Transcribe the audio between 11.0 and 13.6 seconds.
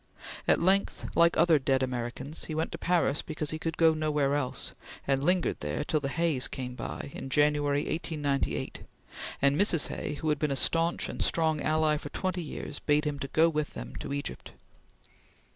and strong ally for twenty years, bade him go